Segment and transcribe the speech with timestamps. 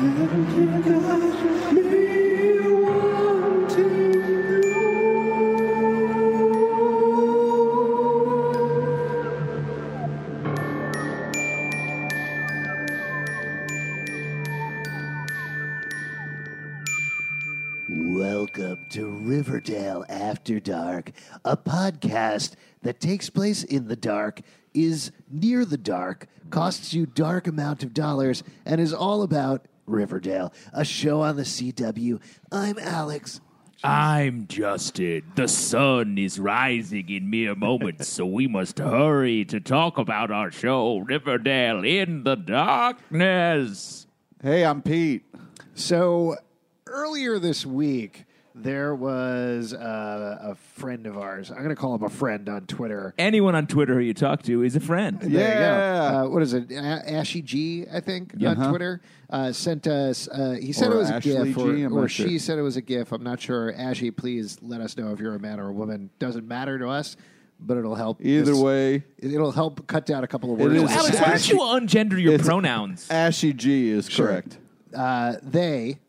[0.00, 0.46] Welcome
[18.88, 21.12] to Riverdale After Dark,
[21.44, 24.40] a podcast that takes place in the dark,
[24.72, 30.52] is near the dark, costs you dark amount of dollars, and is all about Riverdale,
[30.72, 32.20] a show on the CW.
[32.50, 33.40] I'm Alex.
[33.82, 35.22] I'm Justin.
[35.36, 40.50] The sun is rising in mere moments, so we must hurry to talk about our
[40.50, 44.06] show, Riverdale in the Darkness.
[44.42, 45.24] Hey, I'm Pete.
[45.74, 46.36] So
[46.86, 51.50] earlier this week, there was uh, a friend of ours.
[51.50, 53.14] I'm going to call him a friend on Twitter.
[53.18, 55.20] Anyone on Twitter who you talk to is a friend.
[55.20, 55.40] There you go.
[55.40, 56.22] Yeah.
[56.24, 56.70] Uh, what is it?
[56.72, 58.68] A- Ashy G, I think, on Uh-huh.
[58.70, 59.00] Twitter.
[59.30, 61.92] Uh, sent us, uh, he said Or it was a Ashley GIF, G, or, I'm
[61.96, 62.38] or not she sure.
[62.40, 63.12] said it was a GIF.
[63.12, 63.72] I'm not sure.
[63.76, 66.10] Ashy, please let us know if you're a man or a woman.
[66.18, 67.16] Doesn't matter to us,
[67.60, 68.20] but it'll help.
[68.20, 70.74] Either this- way, It'll help cut down a couple of words.
[70.74, 73.06] is on Alex, why don't you ungender your It's- pronouns?
[73.08, 74.26] Ashy G is Sure.
[74.26, 74.58] correct.
[74.92, 76.00] Uh, they.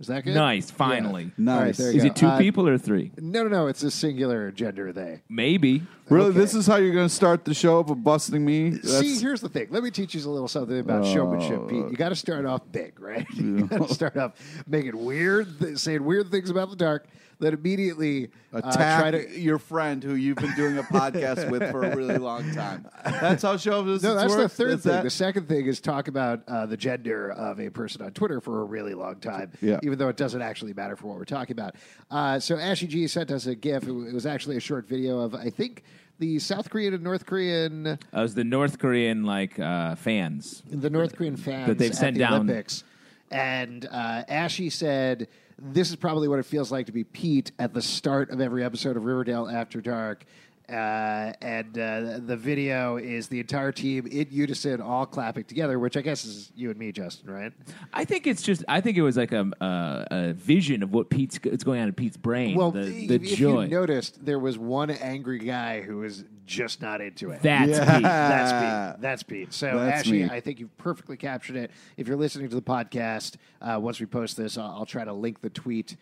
[0.00, 0.34] Is that good?
[0.34, 1.30] Nice, finally.
[1.36, 1.52] Yeah.
[1.52, 1.76] All right, Nice.
[1.76, 2.08] there you Is go.
[2.08, 3.12] it two Uh, people or three?
[3.18, 3.66] No, no, no.
[3.66, 4.92] It's a singular gender.
[4.92, 5.20] They.
[5.28, 5.82] Maybe.
[6.08, 6.38] Really, Okay.
[6.38, 8.72] this is how you're going to start the show by busting me?
[8.72, 9.68] See, That's- here's the thing.
[9.70, 11.84] Let me teach you a little something about showmanship, Pete.
[11.90, 13.26] You got to start off big, right?
[13.34, 14.32] you got to start off
[14.66, 17.06] making weird, th- saying weird things about the dark.
[17.40, 19.40] That immediately uh, attack try to.
[19.40, 22.86] your friend who you've been doing a podcast with for a really long time.
[23.04, 24.54] That's how show business No, that's works.
[24.54, 24.92] the third Is thing.
[24.92, 28.40] that- The second thing is talk about uh, the gender of a person on Twitter
[28.42, 29.80] for a really long time, Yeah.
[29.82, 31.76] even though it doesn't actually matter for what we're talking about.
[32.10, 33.88] Uh, so Ashy G sent us a GIF.
[33.88, 35.82] It, was actually a short video of, I think,
[36.18, 40.62] the South Korean and North Korean As the North Korean like uh, fans.
[40.70, 42.34] the North Korean fans That they've at sent the down.
[42.34, 42.84] Olympics.
[43.30, 45.28] And uh, Ashy said,
[45.62, 48.64] This is probably what it feels like to be Pete at the start of every
[48.64, 50.24] episode of Riverdale After Dark.
[50.70, 55.96] Uh, and uh, the video is the entire team in unison, all clapping together, which
[55.96, 57.52] I guess is you and me, Justin, right?
[57.92, 58.64] I think it's just.
[58.68, 61.88] I think it was like a, a, a vision of what Pete's is going on
[61.88, 62.56] in Pete's brain.
[62.56, 63.62] Well, the, if, the if joy.
[63.62, 67.42] you noticed, there was one angry guy who was just not into it.
[67.42, 67.94] That's Yeah.
[67.94, 68.02] Pete.
[68.02, 69.02] That's Pete.
[69.02, 69.52] That's Pete.
[69.52, 70.30] So, That's Ashley, me.
[70.30, 71.70] I think you've perfectly captured it.
[71.96, 75.12] If you're listening to the podcast, uh, once we post this, I'll, I'll try to
[75.12, 75.96] link the tweet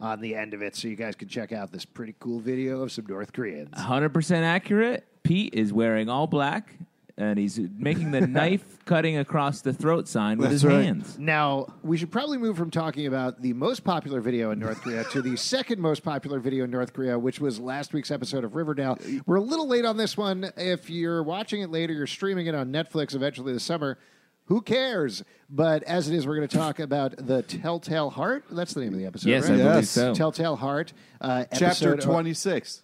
[0.00, 2.82] on the end of it so you guys can check out this pretty cool video
[2.82, 3.74] of some North Koreans.
[3.74, 5.06] 100% accurate.
[5.22, 6.74] Pete is wearing all black
[7.16, 10.84] and he's making the knife cutting across the throat sign with That's his right.
[10.84, 11.18] hands.
[11.18, 15.04] Now, we should probably move from talking about the most popular video in North Korea
[15.04, 18.56] to the second most popular video in North Korea, which was last week's episode of
[18.56, 18.98] Riverdale.
[19.00, 20.50] Uh, We're a little late on this one.
[20.56, 23.98] If you're watching it later, you're streaming it on Netflix eventually this summer.
[24.46, 25.22] Who cares?
[25.48, 28.44] But as it is, we're going to talk about the Telltale Heart.
[28.50, 29.52] That's the name of the episode, Yes, right?
[29.52, 29.90] I believe Yes.
[29.90, 30.14] so.
[30.14, 30.92] Telltale Heart.
[31.20, 32.82] Uh, Chapter episode- 26.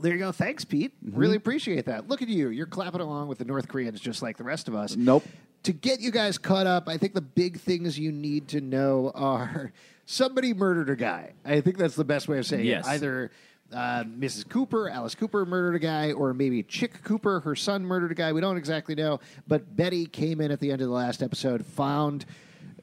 [0.00, 0.32] There you go.
[0.32, 0.92] Thanks, Pete.
[1.02, 2.06] Really appreciate that.
[2.08, 2.48] Look at you.
[2.50, 4.94] You're clapping along with the North Koreans just like the rest of us.
[4.96, 5.24] Nope.
[5.62, 9.10] To get you guys caught up, I think the big things you need to know
[9.14, 9.72] are
[10.06, 11.32] somebody murdered a guy.
[11.46, 12.86] I think that's the best way of saying Yes.
[12.86, 12.90] it.
[12.90, 13.30] Either
[13.72, 14.48] uh, Mrs.
[14.48, 18.32] Cooper, Alice Cooper murdered a guy, or maybe Chic Cooper, her son murdered a guy.
[18.32, 19.20] We don't exactly know.
[19.48, 22.24] But Betty came in at the end of the last episode, found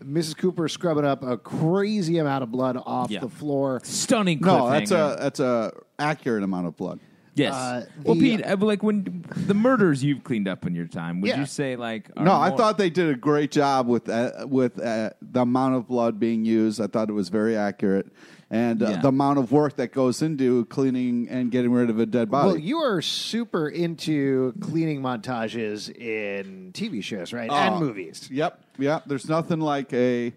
[0.03, 0.35] Mrs.
[0.37, 3.21] Cooper scrubbing up a crazy amount of blood off Yeah.
[3.21, 3.79] the floor.
[3.83, 5.13] Stunning No, that's cliffhanger.
[5.17, 6.99] a that's a accurate amount of blood.
[7.35, 7.53] Yes.
[7.55, 11.19] Uh, well, the- Pete, uh, like when the murders you've cleaned up in your time,
[11.21, 11.39] would Yeah.
[11.39, 12.11] you say like?
[12.15, 15.41] are No, I more- thought they did a great job with uh, with uh, the
[15.41, 16.79] amount of blood being used.
[16.81, 18.05] I thought it was very accurate,
[18.53, 19.01] and uh, Yeah.
[19.01, 22.47] the amount of work that goes into cleaning and getting rid of a dead body.
[22.47, 27.49] Well, you are super into cleaning montages in TV shows, right?
[27.49, 28.29] and Oh, movies.
[28.31, 29.03] Yep, yep.
[29.07, 30.33] There's nothing like a.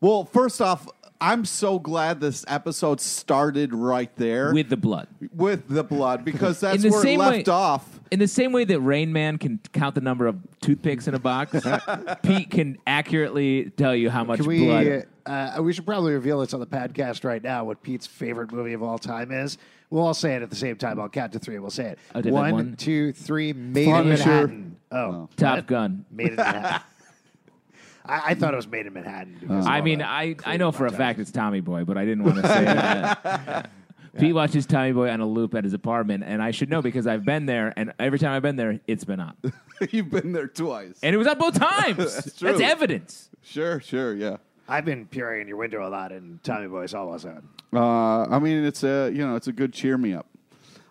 [0.00, 0.88] Well, first off,
[1.20, 5.08] I'm so glad this episode started right there with the blood.
[5.34, 8.00] with the blood because that's the where it left way- off.
[8.10, 11.18] In the same way that Rain Man can count the number of toothpicks in a
[11.18, 11.60] box,
[12.22, 14.64] Pete can accurately tell you how much Can we?
[14.64, 15.06] blood.
[15.28, 17.64] Uh, we should probably reveal this on the podcast right now.
[17.64, 19.58] What Pete's favorite movie of all time is.
[19.90, 21.00] We'll all say it at the same time.
[21.00, 21.58] I'll count to three.
[21.58, 21.98] We'll say it.
[22.14, 22.76] Did I one, one?
[22.78, 24.26] Made in Punisher.
[24.26, 24.76] Manhattan.
[24.90, 25.66] Oh, Top?
[25.66, 26.04] Gun.
[26.10, 26.82] Made in Manhattan.
[28.04, 29.36] I, I thought it was made in Manhattan.
[29.40, 31.84] because of I all mean, the I, I know for a fact it's Tommy Boy,
[31.84, 33.70] but I didn't want to say that.
[34.18, 37.06] Pete watches Tommy Boy on a loop at his apartment, and I should know because
[37.06, 39.36] I've been there, and every time I've been there, it's been on.
[39.90, 40.98] You've been there twice.
[41.02, 41.96] And it was on both times.
[41.98, 42.60] That's, true.
[42.60, 43.28] evidence.
[43.42, 44.38] Sure, sure, yeah.
[44.68, 47.48] I've been peering in your window a lot, and Tommy Boy's always on.
[47.72, 50.26] Uh, I mean, it's a you know, it's a good cheer me up.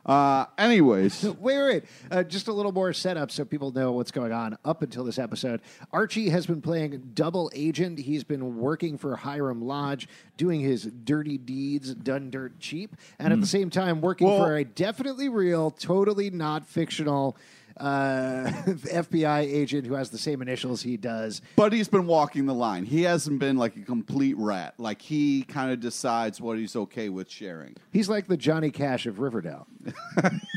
[0.06, 1.84] Uh, anyways, Wait, wait, wait.
[2.10, 5.20] Uh, just a little more setup so people know what's going on up until this
[5.20, 5.60] episode.
[5.92, 8.00] Archie has been playing double agent.
[8.00, 10.08] He's been working for Hiram Lodge,
[10.38, 14.56] doing his dirty deeds done dirt cheap, and at the same time working Well- for
[14.56, 17.36] a definitely real, totally not fictional
[17.80, 21.42] uh, FBI agent who has the same initials he does.
[21.56, 22.86] but he's been walking the line.
[22.86, 24.74] He hasn't been like a complete rat.
[24.78, 27.76] Like he kind of decides what he's okay with sharing.
[27.92, 29.68] He's like the Johnny Cash of Riverdale.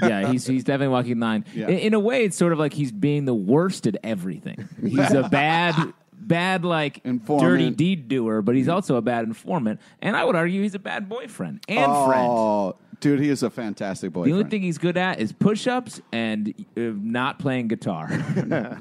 [0.02, 1.44] Yeah, he's he's definitely walking the line.
[1.54, 1.68] Yeah.
[1.68, 4.66] In, in a way, it's sort of like he's being the worst at everything.
[4.82, 7.46] He's a bad, bad like Informant.
[7.50, 9.78] dirty deed doer, but he's also a bad informant.
[10.00, 12.74] And I would argue he's a bad boyfriend and friend.
[13.00, 14.26] Dude, he is a fantastic boy.
[14.26, 18.08] The only thing he's good at is push-ups and uh, not playing guitar.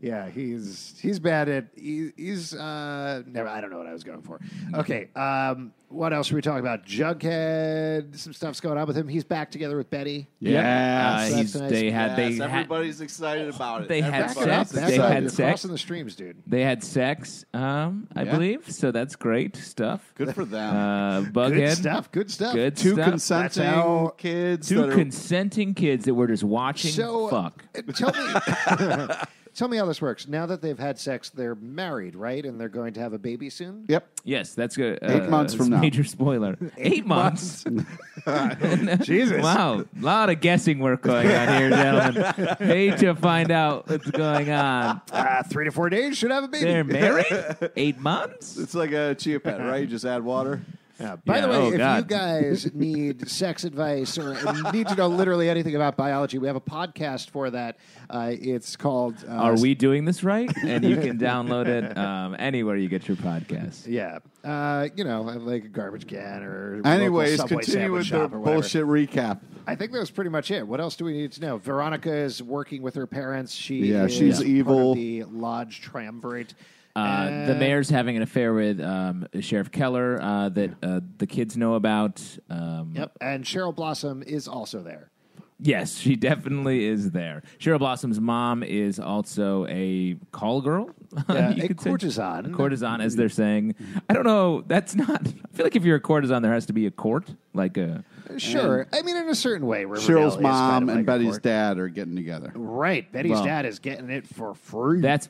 [0.00, 4.04] Yeah, he's he's bad at he, he's uh never I don't know what I was
[4.04, 4.40] going for.
[4.74, 6.84] Okay, um what else are we talking about?
[6.84, 9.06] Jughead, some stuff's going on with him.
[9.08, 10.28] He's back together with Betty.
[10.40, 10.56] Yes.
[10.64, 11.70] Uh, That's he's, nice.
[11.70, 13.88] they had they Yes, had, everybody's excited about it.
[13.88, 14.72] they had Back it Everybody's up, sex.
[14.80, 15.36] back They had sex.
[15.36, 16.36] crossing the streams, dude.
[16.46, 17.44] they had sex.
[17.54, 18.32] Um, I Yeah.
[18.32, 18.90] believe so.
[18.90, 20.12] That's great stuff.
[20.16, 20.76] Good for them.
[20.76, 22.10] Uh, Good stuff.
[22.12, 22.54] Good stuff.
[22.54, 23.08] good Two stuff.
[23.08, 24.68] consenting how- kids.
[24.68, 27.62] Two that are- consenting kids that were just watching So fuck.
[27.76, 29.14] uh, tell me
[29.56, 30.28] tell me how this works.
[30.28, 32.44] Now that they've had sex, they're married, right?
[32.44, 33.86] And they're going to have a baby soon.
[33.88, 34.06] Yep.
[34.24, 34.98] Yes, that's good.
[35.02, 35.80] Uh, Eight months from now.
[35.80, 36.56] Major spoiler.
[36.76, 37.64] Eight, months.
[39.04, 39.42] Jesus.
[39.42, 42.56] Wow, a lot of guessing work going on here, gentlemen.
[42.58, 45.00] Hate to find out what's going on.
[45.10, 46.64] Uh, three to four days should have a baby.
[46.64, 47.70] They're married.
[47.76, 48.56] Eight months.
[48.56, 49.82] It's like a chia pet, right?
[49.82, 50.62] You just add water.
[50.98, 51.16] Yeah.
[51.24, 51.96] By the way, oh, if God.
[51.98, 54.34] you guys need sex advice or
[54.72, 57.76] need to know literally anything about biology, we have a podcast for that.
[58.08, 59.14] Uh, it's called.
[59.28, 60.50] Uh, Are we doing this right?
[60.64, 63.86] And you can download it um, anywhere you get your podcast.
[63.86, 66.80] Yeah, uh, you know, like a garbage can or.
[66.84, 68.60] Anyways, Subway continue with the shop or whatever.
[68.60, 69.40] bullshit recap.
[69.66, 70.66] I think that was pretty much it.
[70.66, 71.58] What else do we need to know?
[71.58, 73.52] Veronica is working with her parents.
[73.52, 74.92] She Yeah, is she's part evil.
[74.92, 76.54] of the lodge triumvirate.
[76.96, 81.56] Uh, the mayor's having an affair with um, Sheriff Keller uh, that uh, the kids
[81.56, 82.22] know about.
[82.50, 85.10] Um, Yep, and Cheryl Blossom is also there.
[85.58, 87.42] Yes, she definitely is there.
[87.58, 90.90] Cheryl Blossom's mom is also a call girl.
[91.30, 91.88] Yeah, you a could say.
[91.90, 92.46] courtesan.
[92.46, 93.74] A courtesan, as they're saying.
[94.10, 94.62] I don't know.
[94.66, 95.22] That's not.
[95.26, 98.04] I feel like if you're a courtesan, there has to be a court, like a.
[98.36, 99.86] Sure, I mean in a certain way.
[99.86, 101.42] Riverdale Cheryl's is mom kind of and like a Betty's court.
[101.44, 102.52] dad are getting together.
[102.54, 105.00] Right, Betty's Well- dad is getting it for free.
[105.00, 105.28] That's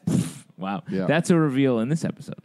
[0.56, 0.82] wow.
[0.90, 1.06] Yeah.
[1.06, 2.40] That's a reveal in this episode.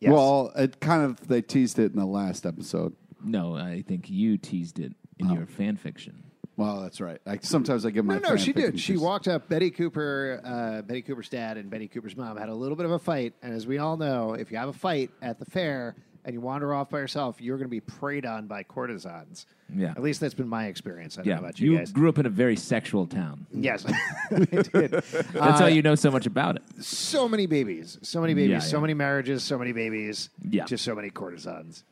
[0.00, 0.12] Yes.
[0.12, 2.94] Well, it kind of they teased it in the last episode.
[3.24, 6.22] No, I think you teased it in your fan fiction.
[6.58, 7.20] Well, that's right.
[7.26, 8.80] I, sometimes I give my No, no, fan she fiction did.
[8.80, 9.46] She just- walked up.
[9.48, 12.92] Betty Cooper, uh, Betty Cooper's dad, and Betty Cooper's mom had a little bit of
[12.92, 13.34] a fight.
[13.42, 15.96] And as we all know, if you have a fight at the fair
[16.26, 19.46] and you wander off by yourself, you're going to be preyed on by courtesans.
[19.74, 19.90] Yeah.
[19.92, 21.16] At least that's been my experience.
[21.16, 21.92] I don't Yeah, know about you, you guys.
[21.92, 23.46] grew up in a very sexual town.
[23.52, 23.86] yes,
[24.32, 24.90] I did.
[24.90, 26.62] That's Uh, how you know so much about it.
[26.80, 28.80] So many babies, so many babies, Yeah, so yeah.
[28.82, 30.28] many marriages, so many babies.
[30.50, 30.64] Yeah.
[30.64, 31.84] just so many courtesans.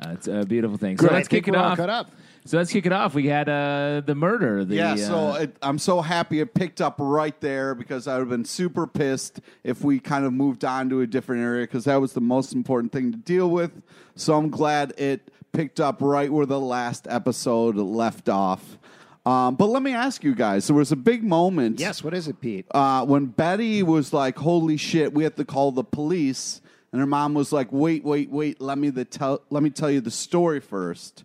[0.00, 0.98] Uh, it's a beautiful thing.
[0.98, 1.12] So Great.
[1.18, 1.76] let's I think kick it off.
[1.78, 2.10] caught up.
[2.46, 3.14] So let's kick it off.
[3.14, 4.66] We had uh, the murder.
[4.66, 8.14] The, Yeah, so uh, it, I'm so happy it picked up right there because I
[8.14, 11.62] would have been super pissed if we kind of moved on to a different area
[11.62, 13.82] because that was the most important thing to deal with.
[14.14, 18.78] So I'm glad it picked up right where the last episode left off.
[19.24, 21.80] Um, but let me ask you guys: there was a big moment.
[21.80, 22.66] Yes, what is it, Pete?
[22.72, 26.60] uh, when Betty was like, "Holy shit, we have to call the police,"
[26.92, 29.90] and her mom was like, "Wait, wait, wait, let me the tell let me tell
[29.90, 31.24] you the story first.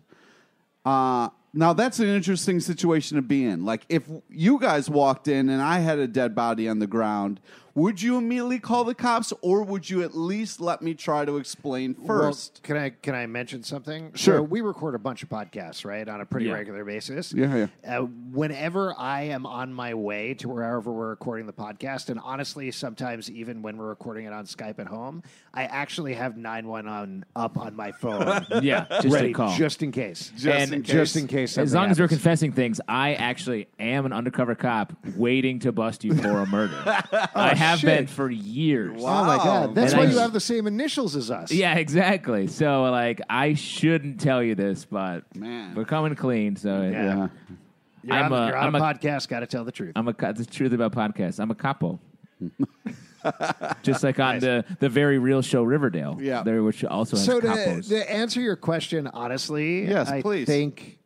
[0.84, 3.64] Uh, Now that's an interesting situation to be in.
[3.64, 7.40] Like if you guys walked in and I had a dead body on the ground,
[7.74, 11.36] would you immediately call the cops or would you at least let me try to
[11.36, 12.60] explain first?
[12.62, 14.12] Well, can I can I mention something?
[14.14, 14.38] Sure.
[14.38, 16.54] So we record a bunch of podcasts, right, on a pretty Yeah.
[16.54, 17.32] regular basis.
[17.32, 18.00] Yeah, Uh,
[18.32, 23.30] whenever I am on my way to wherever we're recording the podcast, and honestly, sometimes
[23.30, 25.22] even when we're recording it on Skype at home,
[25.54, 29.56] I actually have nine one on up on my phone, Yeah, just ready to call.
[29.56, 30.32] just in case.
[30.36, 31.50] Just And in Just in case.
[31.58, 35.72] as something long as we're confessing things, I actually am an undercover cop waiting to
[35.72, 36.80] bust you for a murder.
[37.34, 37.86] I have shit.
[37.98, 39.00] been for years.
[39.00, 39.22] Wow.
[39.22, 41.52] Oh my god, that's And why I- you have the same initials as us.
[41.52, 42.46] Yeah, exactly.
[42.48, 45.74] So like, I shouldn't tell you this, but Man.
[45.74, 46.56] we're coming clean.
[46.56, 46.90] So Yeah.
[46.90, 47.28] Yeah.
[48.02, 49.28] You're I'm on, a- you're on I'm a, a- podcast.
[49.28, 49.92] Got to tell the truth.
[49.94, 51.38] I'm a co- the truth about podcasts.
[51.38, 52.00] I'm a capo.
[53.82, 56.16] Just like on the the very real show Riverdale.
[56.20, 56.42] Yeah.
[56.42, 57.88] there which also has so to, capos.
[57.90, 60.46] to answer your question honestly, Yes, I please.
[60.46, 60.98] think.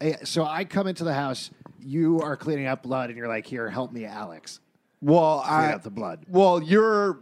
[0.00, 1.50] eh, So I come into the house.
[1.78, 4.60] You are cleaning up blood, and you're like, "Here, help me, Alex."
[5.00, 6.24] Well, I out the blood.
[6.28, 7.18] Well, you're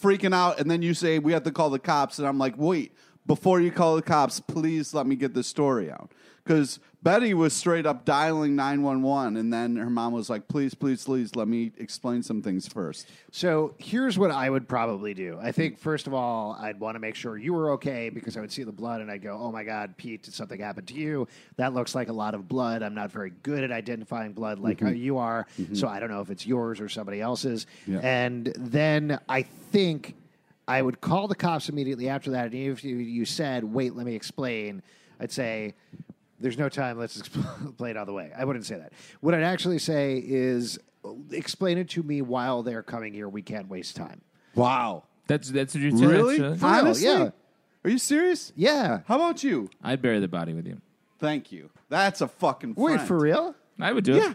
[0.00, 2.54] freaking out, and then you say we have to call the cops, and I'm like,
[2.56, 2.92] wait,
[3.26, 6.10] before you call the cops, please let me get the story out
[6.44, 10.48] because Betty was straight up dialing nine one one, and then her mom was like,
[10.48, 13.08] please, please, please, let me explain some things first.
[13.30, 15.38] So here's what I would probably do.
[15.40, 18.40] I think first of all, I'd want to make sure you were okay because I
[18.40, 20.94] would see the blood and I'd go, "Oh my God, Pete, did something happen to
[20.94, 21.28] you?
[21.58, 22.82] That looks like a lot of blood.
[22.82, 25.76] I'm not very good at identifying blood like how you are, mm-hmm.
[25.76, 28.00] so I don't know if it's yours or somebody else's." Yeah.
[28.02, 30.16] And then I think
[30.66, 32.46] I would call the cops immediately after that.
[32.46, 34.82] And if you, you said, "Wait, let me explain,"
[35.20, 35.74] I'd say.
[36.40, 36.98] There's no time.
[36.98, 38.30] Let's explain it all the way.
[38.36, 38.92] I wouldn't say that.
[39.20, 40.78] What I'd actually say is
[41.30, 43.28] explain it to me while they're coming here.
[43.28, 44.20] We can't waste time.
[44.54, 46.08] Wow, that's that's what you said.
[46.08, 46.38] really?
[46.38, 47.30] That's, uh, Honestly, yeah.
[47.84, 48.52] are you serious?
[48.56, 49.00] Yeah.
[49.06, 49.70] How about you?
[49.82, 50.80] I'd bury the body with you.
[51.18, 51.70] Thank you.
[51.88, 53.54] That's a fucking Wait, for real?
[53.80, 54.28] I would do Yeah, it.
[54.28, 54.34] Yeah.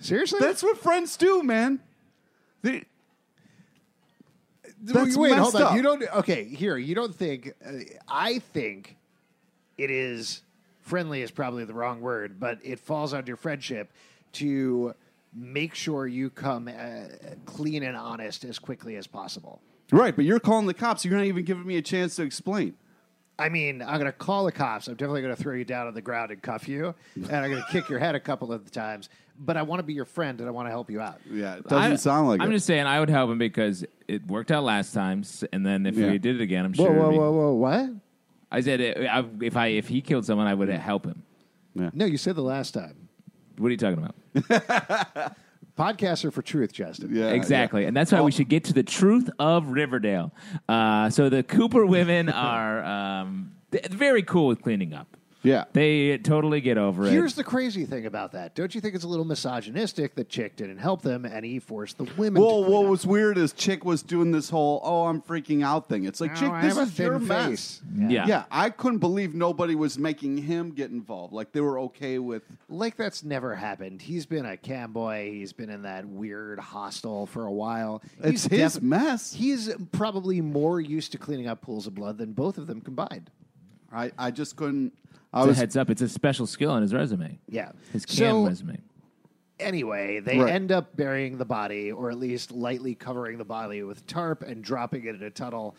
[0.00, 0.38] Seriously?
[0.40, 1.80] that's what friends do, man.
[2.62, 2.84] They,
[4.82, 5.62] that's wait, hold messed on.
[5.62, 5.74] up.
[5.76, 6.02] You don't.
[6.16, 6.76] Okay, here.
[6.76, 7.52] You don't think?
[7.66, 7.72] Uh,
[8.06, 8.96] I think
[9.76, 10.42] it is
[10.88, 13.92] friendly is probably the wrong word, but it falls under friendship
[14.32, 14.94] to
[15.34, 17.04] make sure you come uh,
[17.44, 19.60] clean and honest as quickly as possible.
[19.92, 21.04] Right, but you're calling the cops.
[21.04, 22.74] You're not even giving me a chance to explain.
[23.38, 24.88] I mean, I'm going to call the cops.
[24.88, 27.50] I'm definitely going to throw you down on the ground and cuff you, and I'm
[27.50, 29.08] going to kick your head a couple of times.
[29.38, 31.20] But I want to be your friend, and I want to help you out.
[31.30, 32.54] Yeah, it doesn't I- sound like I'm it.
[32.54, 35.94] just saying I would help him because it worked out last time, and then if
[35.96, 36.10] Yeah.
[36.10, 36.94] we did it again, I'm Whoa, sure.
[36.94, 37.52] whoa, it'd whoa, whoa!
[37.54, 37.90] What?
[38.50, 41.22] I said uh, I, if I if he killed someone, I would help him.
[41.74, 43.08] No, you said the last time.
[43.58, 45.36] What are you talking about?
[45.78, 47.14] Podcasts are for truth, Justin.
[47.14, 50.32] yeah, exactly, and that's why we should get to the truth of Riverdale.
[50.68, 55.16] Uh, so the Cooper women are um, th- very cool with cleaning up.
[55.48, 55.64] Yeah.
[55.72, 57.10] They totally get over it.
[57.10, 58.54] Here's the crazy thing about that.
[58.54, 61.98] Don't you think it's a little misogynistic that Chic didn't help them and he forced
[61.98, 62.90] the women Well, to clean what up?
[62.90, 66.04] was weird is Chic was doing this whole "oh, I'm freaking out" thing.
[66.04, 67.46] It's like, Oh, Chic, I this is your mess.
[67.48, 67.82] face.
[67.96, 68.26] yeah.
[68.26, 71.32] Yeah, I couldn't believe nobody was making him get involved.
[71.32, 72.42] Like they were okay with.
[72.68, 74.02] Like that's never happened.
[74.02, 75.30] He's been a cam boy.
[75.32, 78.02] He's been in that weird hostel for a while.
[78.22, 79.32] It's He's his def- mess.
[79.32, 83.30] He's probably more used to cleaning up pools of blood than both of them combined.
[83.90, 84.92] I, I just couldn't.
[85.32, 85.90] I It's a heads up.
[85.90, 87.38] It's a special skill on his resume.
[87.48, 87.72] Yeah.
[87.92, 88.78] His cam So- resume.
[89.60, 90.54] Anyway, they Right.
[90.54, 94.62] end up burying the body, or at least lightly covering the body with tarp and
[94.62, 95.74] dropping it in a tunnel,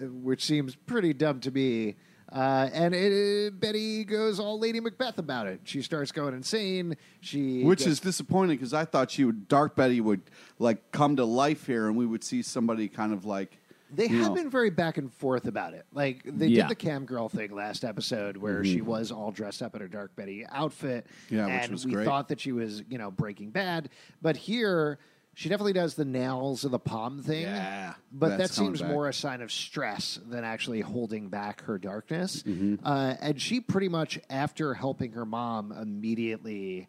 [0.00, 1.96] uh, which seems pretty dumb to me.
[2.32, 5.60] Uh, and it, Betty goes all Lady Macbeth about it.
[5.64, 6.96] She starts going insane.
[7.20, 10.22] She which gets- is disappointing because I thought she would Dark Betty would
[10.60, 13.58] like come to life here, and we would see somebody kind of like
[13.94, 15.86] They have been very back and forth about it.
[15.92, 16.62] Like they Yeah.
[16.62, 19.88] did the cam girl thing last episode, where she was all dressed up in her
[19.88, 21.34] Dark Betty outfit, Mm-hmm.
[21.36, 22.04] Yeah, which and was we great.
[22.04, 23.88] thought that she was, you know, Breaking Bad.
[24.20, 24.98] But here,
[25.34, 27.42] she definitely does the nails of the palm thing.
[27.42, 28.90] Yeah, but that seems back.
[28.90, 32.42] more a sign of stress than actually holding back her darkness.
[32.42, 32.86] Mm-hmm.
[32.86, 36.88] Uh, and she pretty much, after helping her mom, immediately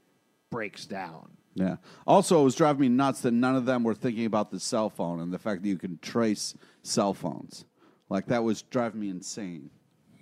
[0.49, 1.31] breaks down.
[1.55, 1.77] Yeah.
[2.05, 4.89] Also, it was driving me nuts that none of them were thinking about the cell
[4.91, 6.53] phone and the fact that you can trace
[6.87, 7.65] cell phones.
[8.09, 9.69] Like that was driving me insane.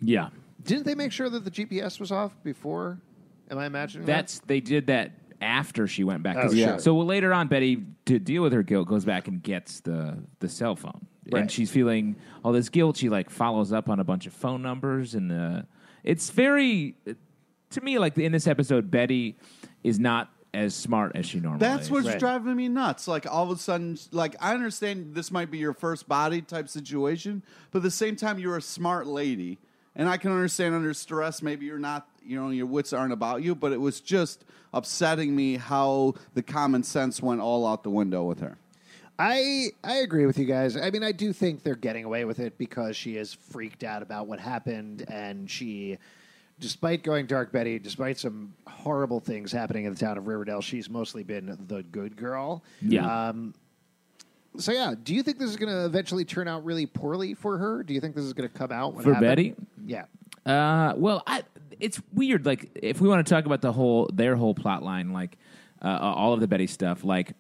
[0.02, 0.30] Yeah.
[0.64, 3.00] Didn't they make sure that the GPS was off before?
[3.52, 4.14] Am I imagining that?
[4.14, 6.36] That's they did that after she went back.
[6.36, 6.80] 'Cause- Oh, sure.
[6.80, 10.50] So later on, Betty, to deal with her guilt, goes back and gets the the
[10.50, 11.42] cell phone, Right.
[11.42, 12.98] and she's feeling all this guilt.
[12.98, 15.62] She like follows up on a bunch of phone numbers, and uh,
[16.04, 16.96] it's very
[17.70, 19.38] to me like in this episode, Betty
[19.84, 21.58] is not as smart as she normally.
[21.66, 21.72] Is.
[21.72, 21.92] That's is.
[21.92, 22.20] what's Right.
[22.20, 23.08] driving me nuts.
[23.08, 26.70] Like all of a sudden, like I understand this might be your first body type
[26.70, 29.60] situation, but at the same time, you're a smart lady
[29.98, 33.44] And I can understand under stress, maybe you're not, you know, your wits aren't about
[33.44, 34.44] you, but it was just
[34.74, 38.58] upsetting me how the common sense went all out the window with her.
[39.18, 40.76] I I agree with you guys.
[40.76, 44.02] I mean, I do think they're getting away with it because she is freaked out
[44.02, 45.98] about what happened, and she,
[46.60, 50.90] despite going dark Betty, despite some horrible things happening in the town of Riverdale, she's
[50.90, 52.64] mostly been the good girl.
[52.82, 53.30] Yeah.
[53.30, 53.54] Um,
[54.58, 57.58] so yeah, do you think this is going to eventually turn out really poorly for
[57.58, 57.84] her?
[57.84, 59.22] Do you think this is going to come out For happened?
[59.22, 59.56] Betty?
[59.86, 60.06] Yeah.
[60.46, 61.44] Uh, well, I,
[61.80, 62.46] it's weird.
[62.46, 65.38] Like, if we want to talk about the whole their whole plot line, like
[65.82, 67.34] uh, all of the Betty stuff, like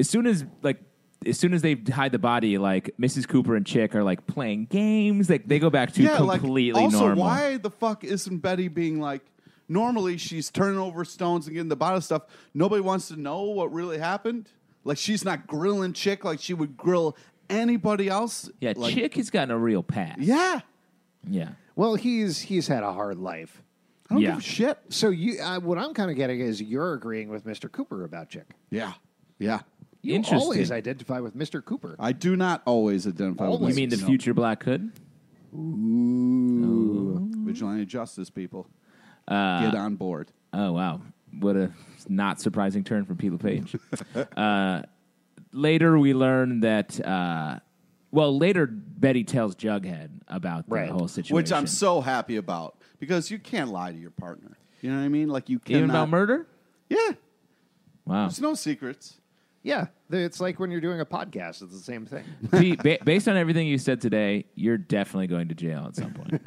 [0.00, 0.80] as soon as like
[1.26, 3.26] as soon as they hide the body, like Mrs.
[3.26, 5.28] Cooper and Chic are like playing games.
[5.28, 7.24] Like they go back to completely like, also, normal.
[7.24, 9.22] why the fuck isn't Betty being like?
[9.70, 12.22] Normally, she's turning over stones and getting the bottom stuff.
[12.54, 14.48] Nobody wants to know what really happened.
[14.84, 17.16] Like she's not grilling chick like she would grill
[17.50, 18.48] anybody else.
[18.60, 20.16] Yeah, like, Chic has gotten a real pass.
[20.18, 20.60] Yeah,
[21.28, 21.50] yeah.
[21.76, 23.62] Well, he's he's had a hard life.
[24.08, 24.30] I don't Yeah.
[24.30, 24.78] give a shit.
[24.88, 27.70] So you, uh, what I'm kind of getting is you're agreeing with Mr.
[27.70, 28.44] Cooper about Chic.
[28.70, 28.94] Yeah,
[29.38, 29.60] yeah.
[30.02, 30.38] You Interesting.
[30.40, 31.64] always identify with Mr.
[31.64, 31.96] Cooper.
[31.98, 33.76] I do not always identify with You Always.
[33.76, 34.06] mean the no.
[34.06, 34.92] future Black Hood?
[35.54, 37.28] Ooh.
[37.44, 38.68] Vigilante justice people.
[39.26, 40.30] Uh, Get on board.
[40.52, 41.00] Oh wow,
[41.40, 41.70] what a
[42.08, 43.76] not surprising turn from Peter Page.
[44.36, 44.82] uh,
[45.52, 46.98] later, we learn that.
[47.04, 47.58] Uh,
[48.10, 50.90] well, later Betty tells Jughead about the Right.
[50.90, 54.56] whole situation, Which I'm so happy about because you can't lie to your partner.
[54.80, 55.28] You know what I mean?
[55.28, 55.78] Like you cannot.
[55.78, 56.46] even about murder.
[56.88, 57.10] Yeah,
[58.06, 59.17] Wow, there's no secrets.
[59.62, 62.24] Yeah, it's like when you're doing a podcast; it's the same thing.
[62.58, 66.12] Pete, ba- based on everything you said today, you're definitely going to jail at some
[66.14, 66.40] point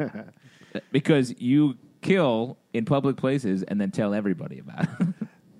[0.91, 5.07] because you kill in public places and then tell everybody about it.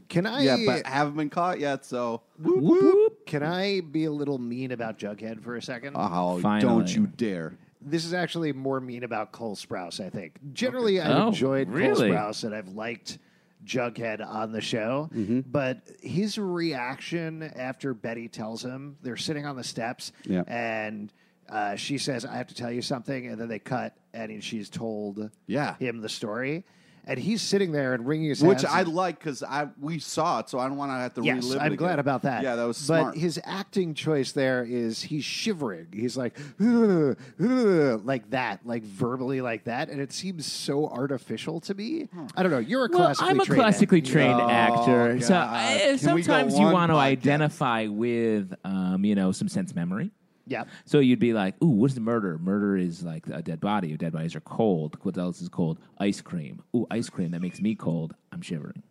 [0.09, 0.41] Can I?
[0.43, 1.85] Yeah, but haven't been caught yet.
[1.85, 3.25] So, Whoop, whoop.
[3.25, 5.95] can I be a little mean about Jughead for a second?
[5.97, 6.61] oh, Finally.
[6.61, 7.57] don't you dare!
[7.81, 10.03] This is actually more mean about Cole Sprouse.
[10.03, 11.77] I think generally I've Oh, enjoyed Cole?
[11.77, 13.19] Sprouse and I've liked
[13.65, 15.09] Jughead on the show,
[15.45, 20.43] but his reaction after Betty tells him they're sitting on the steps Yeah.
[20.47, 21.11] and.
[21.49, 24.69] Uh, she says, "I have to tell you something," and then they cut, and she's
[24.69, 25.75] told Yeah.
[25.79, 26.63] him the story,
[27.05, 28.87] and he's sitting there and wringing his hands Which hands.
[28.87, 31.43] I like because I we saw it, so I don't want to have to Yes,
[31.43, 31.65] relive it.
[31.65, 32.43] I'm glad about that.
[32.43, 33.17] Yeah, that was but smart.
[33.17, 35.87] his acting choice there is he's shivering.
[35.93, 41.59] He's like, "Ugh, ugh," like that, like verbally like that, and it seems so artificial
[41.61, 42.07] to me.
[42.35, 42.59] I don't know.
[42.59, 44.11] You're a Well, classically I'm a trained classically actor.
[44.11, 45.55] trained Oh, actor, so God.
[45.55, 50.11] uh, Can sometimes you want to identify with, um, you know, some sense memory.
[50.47, 50.63] Yeah.
[50.85, 52.37] So you'd be like, "Ooh, what's the murder?
[52.37, 53.95] Murder is like a dead body.
[53.97, 54.97] Dead bodies are cold.
[55.03, 55.79] What else is cold?
[55.99, 56.61] Ice cream.
[56.75, 57.31] Ooh, ice cream.
[57.31, 58.15] That makes me cold.
[58.31, 58.83] I'm shivering."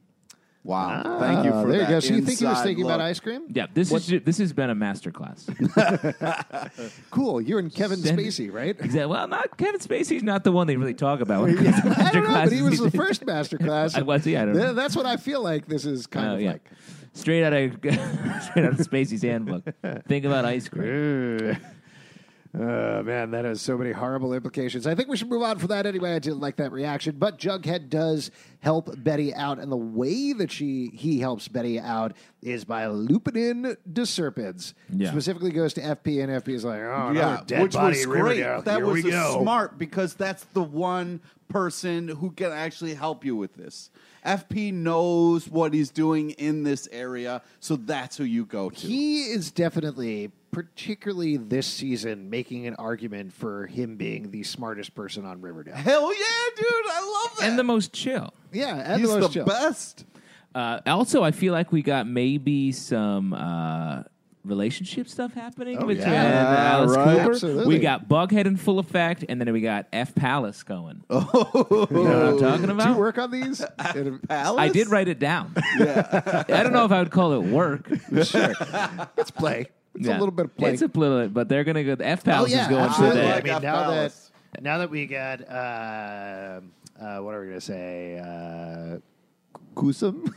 [0.62, 1.18] wow.
[1.18, 1.88] Thank you Ah, for there that.
[1.88, 2.00] you go.
[2.00, 3.46] So you think he was inside thinking about ice cream?
[3.50, 5.48] Yeah, this is this has been a master class.
[7.10, 7.40] Cool.
[7.40, 8.76] You're in Kevin Send- Spacey, right?
[8.80, 9.06] Exactly.
[9.06, 11.42] Well, not Kevin Spacey's not the one they really talk about.
[11.42, 13.94] When it I don't know, but he was the first master class.
[13.96, 14.36] I was he?
[14.36, 14.74] I don't know.
[14.74, 16.52] That's what I feel like this is kind Oh, of yeah.
[16.52, 16.70] like.
[17.12, 17.72] Straight out of
[18.42, 19.64] straight out of Spacey's handbook.
[20.06, 21.56] Think about ice cream.
[22.52, 24.84] Oh man, that has so many horrible implications.
[24.84, 26.14] I think we should move on from that anyway.
[26.14, 30.50] I didn't like that reaction, but Jughead does help Betty out, and the way that
[30.50, 34.74] she he helps Betty out is by looping in Serpents.
[34.92, 35.10] Yeah.
[35.12, 38.22] Specifically goes to FP, and FP is like, oh, Yeah, dead which body was great.
[38.22, 38.62] Riverdale.
[38.62, 43.54] That Here was smart because that's the one person who can actually help you with
[43.54, 43.90] this.
[44.26, 48.86] FP knows what he's doing in this area, so that's who you go to.
[48.86, 55.24] He is definitely, particularly this season, making an argument for him being the smartest person
[55.24, 55.74] on Riverdale.
[55.76, 56.66] Hell yeah, dude!
[56.66, 57.48] I love that.
[57.48, 58.32] And the most chill.
[58.52, 59.46] Yeah, and he's the the, most chill.
[59.46, 60.04] best.
[60.54, 64.02] Uh, also, I feel like we got maybe some uh,
[64.44, 66.72] relationship stuff happening Oh, between yeah.
[66.72, 67.18] Alice right.
[67.18, 67.30] Cooper.
[67.32, 67.66] Absolutely.
[67.66, 71.04] We got Bughead in full effect, and then we got F Palace going.
[71.10, 72.96] you know what I'm talking Do you about?
[72.98, 73.60] work on these?
[73.94, 74.60] In- Alice?
[74.60, 75.54] I did write it down.
[75.78, 76.44] Yeah.
[76.48, 77.88] I don't know if I would call it work.
[78.24, 78.54] sure.
[79.16, 79.68] It's play.
[79.94, 80.16] It's Yeah.
[80.16, 80.72] a little bit of play.
[80.72, 82.02] It's a little, bit, but they're going to go.
[82.02, 83.20] F oh Palace yeah, is going absolutely.
[83.22, 84.12] to I mean, now that
[84.60, 86.60] now that we got uh,
[87.00, 88.18] uh, what are we gonna say?
[88.18, 88.98] Uh,
[89.74, 90.32] Kusum.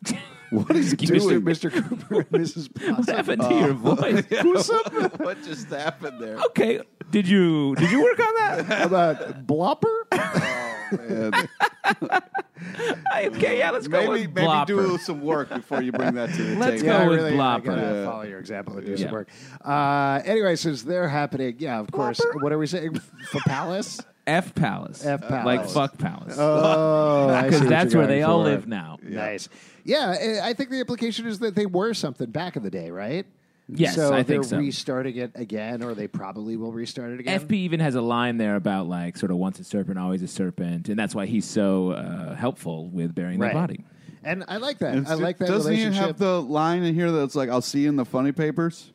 [0.50, 1.52] what is he doing, me.
[1.52, 1.70] Mr.
[1.70, 2.68] Cooper and Mrs.
[2.96, 4.22] What happened to your voice?
[4.26, 5.20] Kusum?
[5.20, 6.36] what just happened there?
[6.46, 8.64] Okay, did you did you work on that?
[8.66, 10.64] How About Blopper?
[10.92, 11.32] Man.
[13.16, 14.66] okay, yeah, let's go maybe with maybe Blopper.
[14.66, 16.96] do some work before you bring that to the Let's table.
[16.96, 17.64] go I with really, Blopper.
[17.64, 18.04] gotta Yeah.
[18.04, 18.96] follow your example and do Yeah.
[18.98, 19.28] some work.
[19.64, 22.20] Uh, anyway, since they're happening, yeah, of course.
[22.40, 22.94] What are we saying
[23.30, 24.00] for Palace?
[24.26, 25.46] F Palace, F Palace.
[25.46, 28.98] like fuck Palace, Oh, because that's where they going all live now.
[29.02, 29.48] Nice.
[29.84, 32.90] Yeah, I I think the implication is that they were something back in the day,
[32.90, 33.24] right?
[33.70, 34.58] Yes, so I they're think so.
[34.58, 37.38] restarting it again, or they probably will restart it again.
[37.40, 40.28] FP even has a line there about like sort of once a serpent, always a
[40.28, 43.52] serpent, and that's why he's so uh, helpful with burying Right.
[43.52, 43.84] the body.
[44.24, 44.94] And I like that.
[44.94, 46.00] And I like that Doesn't relationship.
[46.02, 48.92] he have the line in here that's like, "I'll see you in the funny papers"?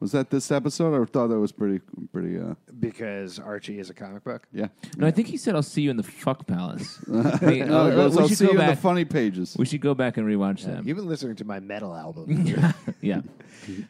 [0.00, 1.00] Was that this episode?
[1.00, 1.80] I thought that was pretty,
[2.12, 2.38] pretty.
[2.38, 4.46] uh because Archie is a comic book.
[4.52, 4.68] Yeah.
[4.96, 6.98] No, I think he said, "I'll see you in the fuck palace."
[7.42, 8.76] Wait, No, uh, it goes, we I'll should see go you in back.
[8.76, 9.54] the funny pages.
[9.58, 10.88] we should go back and rewatch them.
[10.88, 12.46] You've been listening to my metal album.
[13.02, 13.20] yeah.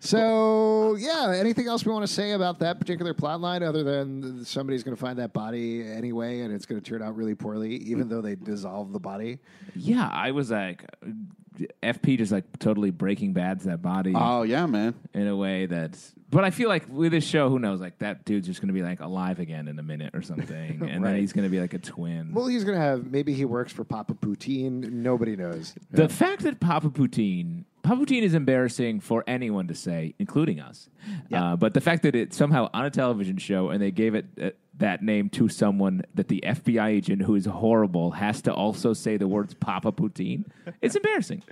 [0.01, 4.45] so yeah, anything else we want to say about that particular plot line other than
[4.45, 7.77] somebody's going to find that body anyway, and it's going to turn out really poorly,
[7.77, 9.39] even though they dissolve the body.
[9.77, 10.85] Yeah, I was like,
[11.83, 14.95] FP just like totally breaking bad's that body Oh yeah, man.
[15.15, 16.13] in a way that's.
[16.31, 17.81] But I feel like with this show, who knows?
[17.81, 20.81] Like that dude's just going to be like alive again in a minute or something,
[20.89, 21.13] and Right.
[21.13, 22.33] then he's going to be like a twin.
[22.33, 24.91] Well, he's going to have maybe he works for Papa Poutine.
[24.93, 25.75] Nobody knows.
[25.91, 30.89] the fact that Papa Poutine, Papa Poutine is embarrassing for anyone to say, including us.
[31.29, 31.53] Yeah.
[31.53, 34.27] Uh, but the fact that it's somehow on a television show and they gave it
[34.41, 38.93] uh, that name to someone that the FBI agent who is horrible has to also
[38.93, 40.45] say the words Papa Poutine,
[40.81, 41.43] it's embarrassing.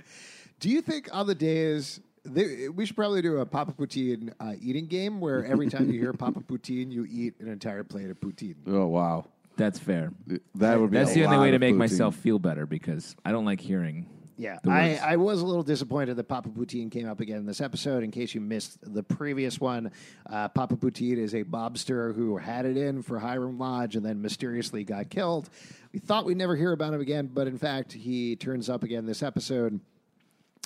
[0.59, 4.53] Do you think on the days they, we should probably do a Papa Poutine uh,
[4.61, 8.19] eating game where every time you hear Papa Poutine, you eat an entire plate of
[8.19, 8.55] poutine?
[8.67, 9.25] Oh wow,
[9.57, 10.11] That's fair.
[10.55, 10.97] that would be.
[10.97, 11.79] That's a the only way to make poutine.
[11.79, 14.07] myself feel better because I don't like hearing.
[14.37, 14.95] Yeah, I.
[14.95, 18.03] I was a little disappointed that Papa Poutine came up again in this episode.
[18.05, 19.91] In case you missed the previous one,
[20.29, 24.21] uh, Papa Poutine is a mobster who had it in for Hiram Lodge and then
[24.21, 25.49] mysteriously got killed.
[25.91, 29.05] We thought we'd never hear about him again, but in fact, he turns up again
[29.05, 29.81] this episode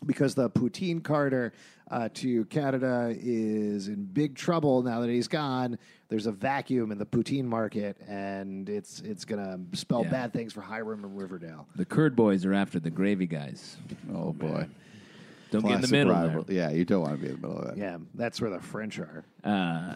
[0.04, 1.54] because the poutine carter
[1.92, 5.78] uh, to Canada is in big trouble now that he's gone.
[6.10, 10.12] There's a vacuum in the poutine market, and it's it's going to spell Yeah.
[10.12, 11.68] bad things for Hiram and Riverdale.
[11.76, 13.78] The Kurd boys are after the gravy guys.
[14.14, 14.68] Oh boy,
[15.52, 16.44] Don't get in the middle.
[16.44, 16.56] there.
[16.56, 17.78] Yeah, you don't want to be in the middle of that.
[17.78, 19.24] Yeah, that's where the French are.
[19.44, 19.96] Uh,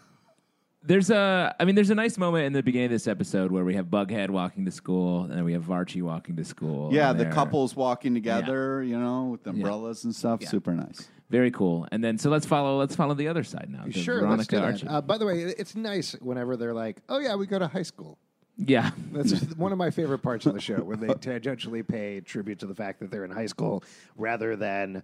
[0.87, 3.65] there's a, I mean, there's a nice moment in the beginning of this episode where
[3.65, 6.93] we have Bughead walking to school, and then we have Varchie walking to school.
[6.93, 9.51] Yeah, and the they're couples walking together, you know, with Yeah.
[9.51, 10.39] umbrellas and stuff.
[10.41, 10.47] Yeah.
[10.49, 11.09] Super nice.
[11.29, 11.85] very cool.
[11.91, 13.83] And then so let's follow, let's follow the other side now.
[13.85, 14.63] the Sure, Veronica let's do that.
[14.63, 14.87] Archie.
[14.87, 17.83] Uh, by the way, it's nice whenever they're like, "Oh yeah, we go to high
[17.83, 18.17] school."
[18.55, 22.59] yeah, That's one of my favorite parts of the show, when they tangentially pay tribute
[22.59, 23.83] to the fact that they're in high school
[24.15, 25.03] rather than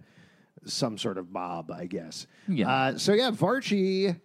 [0.64, 2.26] some sort of mob, I guess.
[2.48, 2.68] Yeah.
[2.70, 4.18] Uh, so yeah, Varchie,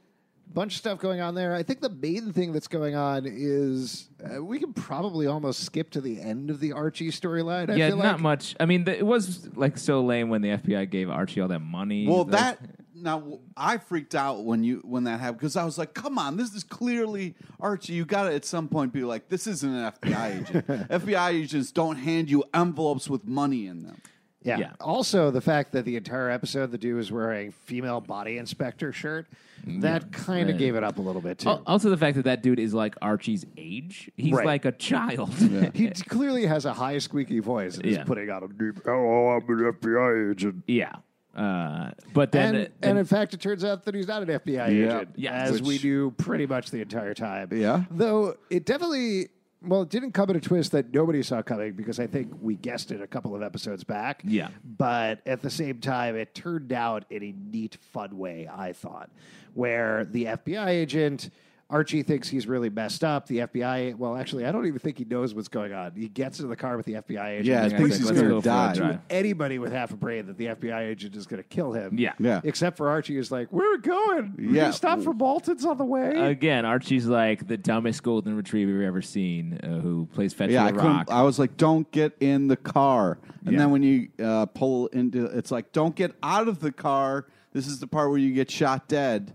[0.53, 1.53] bunch of stuff going on there.
[1.53, 5.89] I think the main thing that's going on is uh, we can probably almost skip
[5.91, 7.69] to the end of the Archie storyline.
[7.69, 8.19] I yeah, feel not like.
[8.21, 8.55] much.
[8.59, 11.59] I mean, the, it was like so lame when the FBI gave Archie all that
[11.59, 12.07] money.
[12.07, 12.59] Well, Like, that
[12.95, 16.37] now I freaked out when you when that happened because I was like, "Come on,
[16.37, 17.93] this is clearly Archie.
[17.93, 20.67] You got to at some point be like, this isn't an FBI agent.
[20.89, 24.01] FBI agents don't hand you envelopes with money in them."
[24.41, 24.57] Yeah.
[24.57, 24.71] Yeah.
[24.79, 29.27] Also, the fact that the entire episode the dude was wearing female body inspector shirt,
[29.67, 30.57] that kind of Right.
[30.59, 31.49] gave it up a little bit too.
[31.49, 34.09] Al- Also, the fact that that dude is like Archie's age.
[34.15, 34.45] He's Right.
[34.45, 35.33] like a child.
[35.73, 37.99] He t- clearly has a high squeaky voice and Yeah.
[37.99, 40.63] is putting out a deep, oh, I'm an FBI agent.
[40.67, 40.93] yeah.
[41.35, 44.67] Uh, but then, And, and in fact, it turns out that he's not an FBI
[44.67, 47.49] agent, Yeah, as which- we knew pretty much the entire time.
[47.53, 47.83] Yeah.
[47.91, 49.29] Though it definitely,
[49.61, 52.55] well, it didn't come at a twist that nobody saw coming because I think we
[52.55, 54.21] guessed it a couple of episodes back.
[54.23, 54.49] Yeah.
[54.63, 59.09] But at the same time, it turned out in a neat, fun way, I thought,
[59.53, 61.29] where the FBI agent.
[61.71, 63.27] Archie thinks he's really messed up.
[63.27, 65.91] The FBI, well, actually, I don't even think he knows what's going on.
[65.95, 67.45] He gets into the car with the FBI agent.
[67.45, 68.73] Yeah, and I think he's gonna go for die.
[68.73, 68.99] drive.
[69.11, 71.95] anybody with half a brain that the FBI agent is going to kill him.
[71.99, 72.13] Yeah.
[72.17, 72.41] Yeah.
[72.43, 74.33] Except for Archie, who's like, "Where are we going?
[74.37, 74.61] We're Yeah.
[74.63, 78.81] gonna stop for Malton's on the way." Again, Archie's like the dumbest golden retriever you've
[78.81, 81.07] ever seen, uh, who plays fetch Yeah, I with a rock.
[81.11, 83.59] I was like, "Don't get in the car." And Yeah.
[83.59, 87.67] then when you uh, pull into, it's like, "Don't get out of the car." This
[87.67, 89.33] is the part where you get shot dead.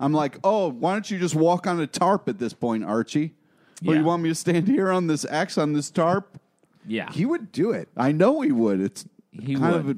[0.00, 3.34] I'm like, "Oh, why don't you just walk on a tarp at this point, Archie?"
[3.86, 4.00] Or Yeah.
[4.00, 6.38] you want me to stand here on this X on this tarp?
[6.86, 7.88] yeah, he would do it.
[7.96, 8.80] I know he would.
[8.80, 9.80] It's He kind would.
[9.80, 9.96] of a,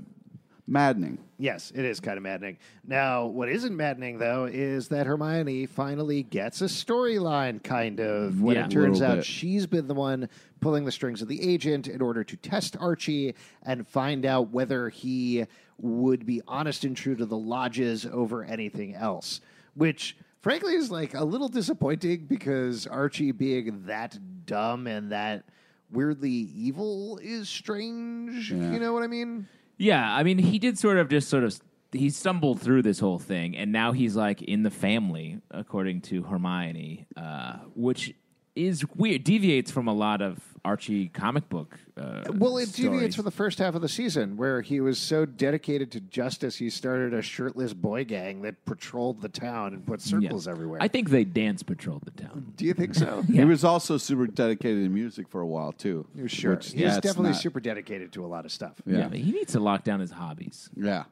[0.67, 1.19] maddening.
[1.39, 2.59] Yes, it is kind of maddening.
[2.87, 8.41] Now, what isn't maddening though is that Hermione finally gets a storyline, kind of.
[8.43, 8.67] When Yeah.
[8.67, 9.25] it turns Little out bit.
[9.25, 10.29] she's been the one
[10.61, 13.35] pulling the strings of the agent in order to test Archie
[13.65, 15.47] and find out whether he
[15.79, 19.41] would be honest and true to the lodges over anything else.
[19.75, 25.45] Which, frankly, is like a little disappointing because Archie being that dumb and that
[25.91, 28.51] weirdly evil is strange.
[28.51, 28.73] Yeah.
[28.73, 29.49] You know what I mean?
[29.79, 30.15] yeah.
[30.15, 31.59] I mean, he did sort of just sort of
[31.93, 36.23] he stumbled through this whole thing, and now he's like in the family, according to
[36.23, 38.15] Hermione, uh, which
[38.55, 39.25] is weird.
[39.25, 41.79] Deviates from a lot of Archie comic book.
[41.97, 42.73] Uh, Well, it stories.
[42.93, 46.57] deviates from the first half of the season where he was so dedicated to justice,
[46.57, 50.21] he started a shirtless boy gang that patrolled the town and put Yeah.
[50.21, 50.81] circles everywhere.
[50.83, 52.53] I think they dance patrolled the town.
[52.57, 53.23] Do you think so?
[53.29, 56.07] He was also super dedicated to music for a while too.
[56.27, 56.53] Sure.
[56.55, 58.81] Which, He's yeah, definitely not- super dedicated to a lot of stuff.
[58.87, 59.09] Yeah, Yeah.
[59.09, 60.71] but he needs to lock down his hobbies.
[60.77, 61.05] Yeah.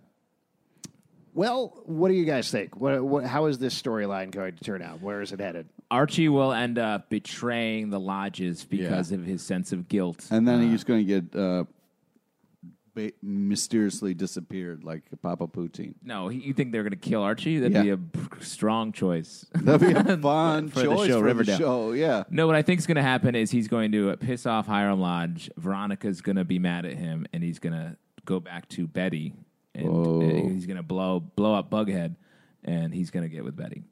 [1.32, 2.76] Well, what do you guys think?
[2.76, 5.00] What, what, how is this storyline going to turn out?
[5.00, 5.68] Where is it headed?
[5.90, 9.18] Archie will end up betraying the lodges because Yeah.
[9.18, 10.26] of his sense of guilt.
[10.30, 11.64] And then he's going to get uh,
[12.94, 15.94] ba- mysteriously disappeared like Papa Poutine.
[16.04, 17.58] no, he, you think they're going to kill Archie?
[17.58, 17.82] That'd Yeah.
[17.82, 19.46] be a b- strong choice.
[19.54, 21.56] That'd be a fun For the choice show, for Riverdale.
[21.56, 21.92] the show.
[21.92, 22.24] Yeah.
[22.30, 24.66] No, what I think is going to happen is he's going to uh, piss off
[24.66, 25.50] Hiram Lodge.
[25.56, 29.34] Veronica's going to be mad at him, and he's going to go back to Betty,
[29.74, 32.14] and uh, he's going to blow blow up Bughead,
[32.64, 33.82] and he's going to get with Betty.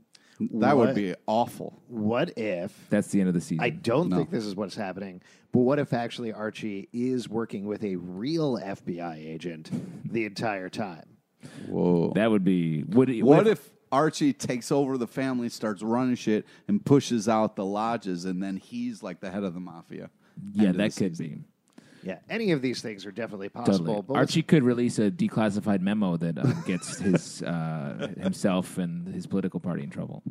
[0.41, 0.87] That What?
[0.89, 1.83] would be awful.
[1.89, 3.65] What if That's the end of the season.
[3.65, 4.19] I don't No.
[4.19, 5.21] think this is what's happening,
[5.53, 9.71] but what if actually Archie is working with a real FBI agent
[10.13, 11.05] the entire time?
[11.69, 12.13] Whoa.
[12.15, 12.83] that would be.
[12.85, 17.57] Would, it- what if Archie takes over the family, starts running shit, and pushes out
[17.57, 20.11] the lodges, and then he's like the head of the mafia?
[20.53, 21.37] Yeah, End of that the could season.
[21.39, 21.45] be.
[22.03, 23.79] Yeah, any of these things are definitely possible.
[23.79, 24.03] Totally.
[24.07, 29.27] But Archie could release a declassified memo that uh, gets his uh, himself and his
[29.27, 30.23] political party in trouble.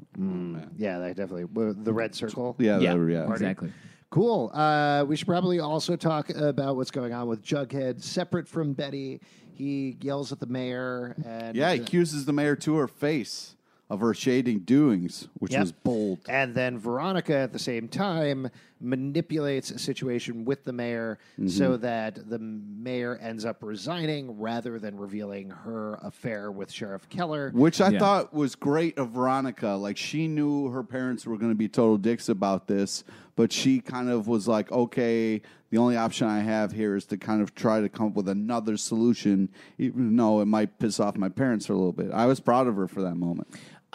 [0.78, 1.46] yeah, that definitely
[1.84, 2.56] the red circle.
[2.60, 3.32] Yeah, yeah, that yeah.
[3.32, 3.72] exactly.
[4.10, 4.52] Cool.
[4.54, 9.20] Uh, we should probably also talk about what's going on with Jughead, separate from Betty.
[9.52, 13.57] He yells at the mayor, and Yeah, he accuses the mayor to her face
[13.90, 15.62] of her shading doings, which Yep.
[15.62, 16.20] was bold.
[16.28, 18.50] And then Veronica at the same time
[18.82, 21.48] manipulates a situation with the mayor Mm-hmm.
[21.48, 27.52] so that the mayor ends up resigning rather than revealing her affair with Sheriff Keller.
[27.56, 28.00] Which I Yeah.
[28.00, 29.70] thought was great of Veronica.
[29.70, 33.04] Like she knew her parents were going to be total dicks about this,
[33.36, 37.18] but she kind of was like, okay, the only option I have here is to
[37.18, 41.18] kind of try to come up with another solution, even though it might piss off
[41.18, 42.12] my parents for a little bit.
[42.12, 43.48] I was proud of her for that moment.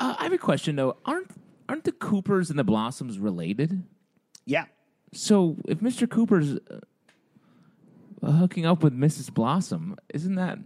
[0.03, 0.97] Uh, I have a question though.
[1.05, 1.31] Aren't
[1.69, 3.85] aren't the Coopers and the Blossoms related?
[4.45, 4.65] Yeah.
[5.13, 6.09] So if Mr.
[6.11, 6.59] Cooper's
[8.23, 9.33] uh, hooking up with Mrs.
[9.33, 10.59] Blossom, isn't that?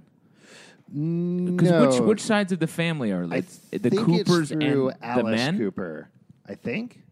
[0.88, 1.86] Because No.
[1.88, 5.24] which which sides of the family are I think the Coopers it's through and Alice
[5.24, 5.58] the men?
[5.58, 6.08] Cooper.
[6.48, 7.02] I think.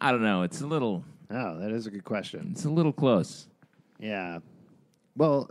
[0.00, 0.42] I don't know.
[0.42, 2.48] It's a little Oh, that is a good question.
[2.52, 3.48] it's a little close.
[3.98, 4.40] Yeah.
[5.16, 5.48] Well,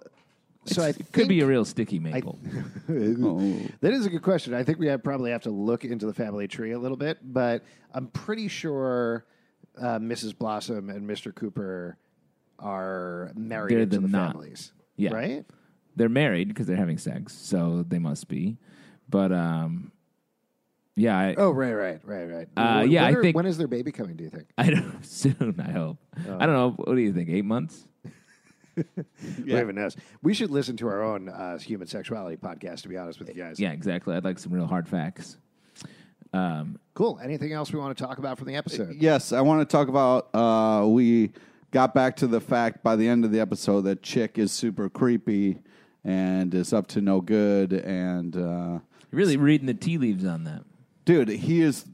[0.65, 2.39] so I it could be a real sticky maple.
[2.89, 3.57] Oh.
[3.81, 4.53] That is a good question.
[4.53, 7.19] I think we have probably have to look into the family tree a little bit,
[7.23, 9.25] but I'm pretty sure
[9.79, 10.37] uh, Mrs.
[10.37, 11.33] Blossom and Mr.
[11.33, 11.97] Cooper
[12.59, 14.71] are married They're the the not- families.
[14.97, 15.13] Yeah.
[15.13, 15.45] Right?
[15.95, 18.57] They're married because they're having sex, so they must be.
[19.09, 19.91] But um,
[20.95, 22.47] yeah, I, Oh, right, right, right, right.
[22.55, 24.15] Uh, When- yeah, when I are- think- when is their baby coming?
[24.15, 24.47] Do you think?
[24.57, 25.55] I don't soon.
[25.65, 25.97] I hope.
[26.17, 26.71] I don't know.
[26.77, 27.29] What do you think?
[27.29, 27.87] Eight months?
[28.95, 29.95] Who even knows?
[30.21, 32.81] We should listen to our own uh, human sexuality podcast.
[32.83, 33.59] To be honest with you guys.
[33.59, 34.15] Yeah, exactly.
[34.15, 35.37] I'd like some real hard facts.
[36.33, 37.19] Um, Cool.
[37.23, 38.95] Anything else we want to talk about from the episode?
[38.99, 40.33] Yes, I want to talk about.
[40.35, 41.31] Uh, we
[41.71, 44.89] got back to the fact by the end of the episode that Chic is super
[44.89, 45.59] creepy
[46.03, 47.71] and is up to no good.
[47.73, 48.79] And uh,
[49.11, 50.63] really reading the tea leaves on that.
[51.05, 51.85] dude, he is.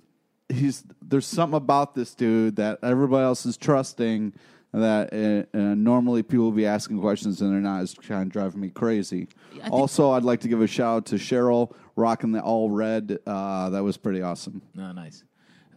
[0.49, 4.33] He's there's something about this dude that everybody else is trusting
[4.81, 7.83] that uh, uh, normally people will be asking questions and they're not.
[7.83, 9.27] It's kind of driving me crazy.
[9.51, 13.19] think- also, I'd like to give a shout out to Cheryl rocking the all red.
[13.25, 14.61] Uh, that was pretty awesome.
[14.77, 15.23] Oh, nice.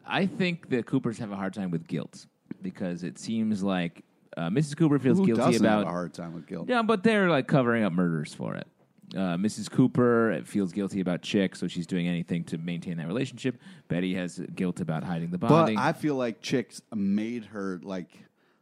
[0.07, 2.27] I think that Coopers have a hard time with guilt
[2.63, 4.03] because it seems like
[4.37, 4.77] uh, Mrs.
[4.77, 6.69] Cooper feels Who guilty doesn't about have a hard time with guilt?
[6.69, 8.67] Yeah, but they're like covering up murders for it.
[9.15, 9.69] Uh, Mrs.
[9.69, 13.59] Cooper feels guilty about Chic, so she's doing anything to maintain that relationship.
[13.89, 15.53] Betty has guilt about hiding the body.
[15.53, 15.77] But body.
[15.77, 18.11] I feel like Chicks made her like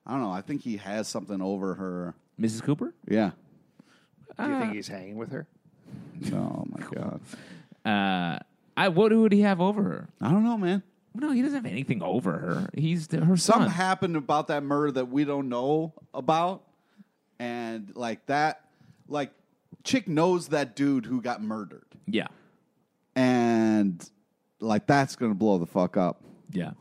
[0.08, 0.30] I don't know.
[0.32, 2.14] I think he has something over her.
[2.40, 2.62] Mrs.
[2.62, 2.94] Cooper?
[3.06, 3.32] Yeah.
[4.38, 5.46] Do you Uh, think he's hanging with her?
[6.32, 7.20] Oh my god.
[7.84, 8.38] Uh,
[8.76, 10.08] I what would he have over her?
[10.20, 10.82] I don't know, man.
[11.14, 12.68] No, he doesn't have anything over her.
[12.74, 13.70] He's the, her Something son.
[13.70, 16.64] happened about that murder that we don't know about,
[17.38, 18.60] and like that,
[19.08, 19.32] like
[19.84, 22.26] Chic knows that dude who got murdered, yeah,
[23.16, 24.08] and
[24.60, 26.20] like that's gonna blow the fuck up.
[26.50, 26.72] yeah.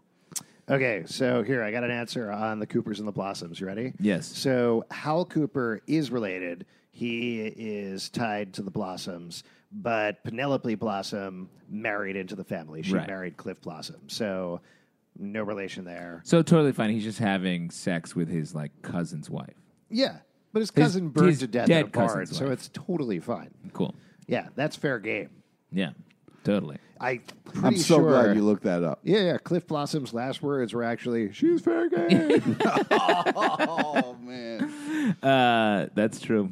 [0.69, 3.59] Okay, so here I got an answer on the Coopers and the Blossoms.
[3.59, 3.93] You ready?
[3.99, 4.27] Yes.
[4.27, 6.65] So Hal Cooper is related.
[6.91, 12.81] He is tied to the Blossoms, but Penelope Blossom married into the family.
[12.83, 13.07] She Right.
[13.07, 14.59] married Cliff Blossom, so
[15.17, 16.21] no relation there.
[16.25, 16.89] So totally fine.
[16.89, 19.53] He's just having sex with his like cousin's wife.
[19.89, 20.17] Yeah,
[20.51, 22.53] but his cousin burned his to death dead in a barn, cousin's so wife.
[22.53, 23.51] it's totally fine.
[23.73, 23.95] Cool.
[24.27, 25.29] Yeah, that's fair game.
[25.71, 25.91] Yeah.
[26.47, 26.77] Totally.
[26.99, 27.19] I
[27.61, 28.09] I'm so sure.
[28.09, 28.99] glad you looked that up.
[29.03, 29.37] Yeah, yeah.
[29.37, 32.57] Cliff Blossom's last words were actually, "She's fair game."
[32.91, 34.63] oh man.
[35.21, 36.51] Uh, that's true.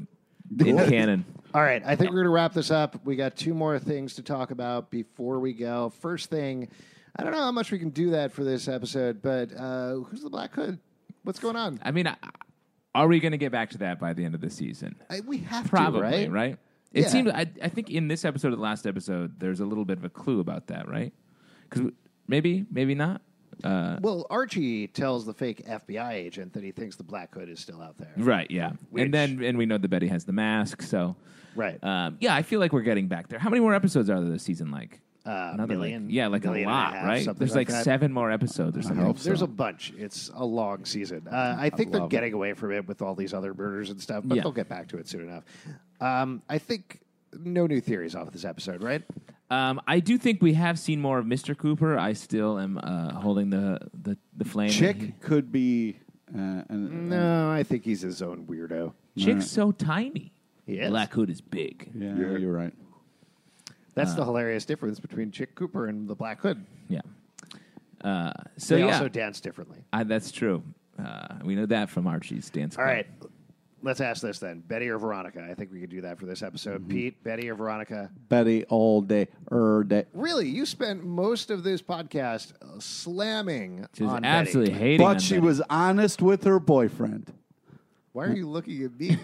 [0.59, 1.25] In canon.
[1.53, 3.05] All right, I think we're going to wrap this up.
[3.05, 5.93] We got two more things to talk about before we go.
[6.01, 6.67] First thing,
[7.15, 10.21] I don't know how much we can do that for this episode, but uh, who's
[10.21, 10.79] the Black Hood?
[11.23, 11.79] What's going on?
[11.81, 12.17] I mean, I-
[12.93, 14.95] are we going to get back to that by the end of the season?
[15.09, 16.31] I, we have Probably, to, right?
[16.31, 16.57] right?
[16.95, 17.07] It Yeah.
[17.09, 17.29] seems.
[17.29, 20.03] I, I think in this episode of the last episode, there's a little bit of
[20.05, 21.13] a clue about that, right?
[21.69, 21.91] Because
[22.27, 23.21] maybe, maybe not.
[23.63, 27.59] Uh, Well, Archie tells the fake FBI agent that he thinks the Black Hood is
[27.59, 28.11] still out there.
[28.17, 28.49] right.
[28.49, 28.71] Yeah.
[28.89, 30.81] Which- And then, and we know that Betty has the mask.
[30.81, 31.15] So,
[31.55, 31.81] Right.
[31.83, 33.39] um, yeah, I feel like we're getting back there.
[33.39, 34.71] How many more episodes are there this season?
[34.71, 37.25] Like Uh, another, like- million, yeah, like million a and a lot, half, right?
[37.25, 37.83] something There's like like, that.
[37.83, 39.03] seven more episodes or something.
[39.03, 39.91] hope There's a bunch.
[39.97, 41.27] It's a long season.
[41.27, 43.99] Uh, I think they're love getting away from it with all these other murders and
[43.99, 44.43] stuff, but Yeah.
[44.43, 45.43] they'll get back to it soon enough.
[45.99, 46.99] Um, I think
[47.39, 49.01] no new theories off of this episode, right?
[49.49, 51.57] Um, I do think we have seen more of Mr.
[51.57, 51.97] Cooper.
[51.97, 54.67] I still am uh, holding the, the, the flame.
[54.69, 55.97] that he- Chic could be.
[56.35, 58.93] Uh, an, No, I think he's his own weirdo.
[59.17, 60.33] Chic's so tiny.
[60.65, 60.89] He is.
[60.89, 61.91] Black Hood is big.
[61.95, 62.73] yeah, you're right.
[63.95, 64.17] That's Uh.
[64.17, 66.63] the hilarious difference between Chic Cooper and the Black Hood.
[66.89, 67.01] Yeah.
[68.03, 69.79] Uh, so They yeah, also dance differently.
[69.91, 70.61] I, that's true.
[70.99, 72.77] Uh, we know that from Archie's dance.
[72.77, 72.95] All club.
[72.95, 73.07] right.
[73.81, 74.61] Let's ask this then.
[74.61, 75.45] Betty or Veronica?
[75.47, 76.81] I think we could do that for this episode.
[76.81, 76.91] Mm-hmm.
[76.91, 78.09] Pete, Betty or Veronica?
[78.29, 80.05] Betty all day, er day.
[80.13, 84.83] Really, you spent most of this podcast uh, slamming She was on absolutely Betty.
[84.83, 85.05] hating.
[85.05, 87.31] But she was honest with her boyfriend.
[88.13, 89.17] Why are you looking at me?